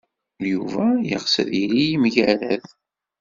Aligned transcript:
Yuba 0.51 0.85
yeɣs 1.09 1.33
ad 1.41 1.49
yili 1.59 1.83
yemgerrad. 1.91 2.65